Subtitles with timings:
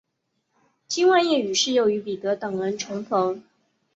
[0.87, 3.43] 金万燮于是又与彼得等人重逢。